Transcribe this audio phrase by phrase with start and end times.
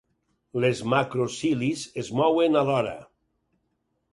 [0.63, 2.95] Les macro cilis es mouen alhora.